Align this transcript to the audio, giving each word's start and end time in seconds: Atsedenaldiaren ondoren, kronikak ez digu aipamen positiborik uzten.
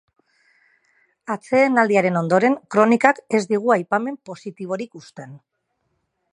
Atsedenaldiaren 1.33 2.17
ondoren, 2.23 2.57
kronikak 2.77 3.21
ez 3.41 3.45
digu 3.55 3.77
aipamen 3.79 4.21
positiborik 4.31 5.01
uzten. 5.05 5.41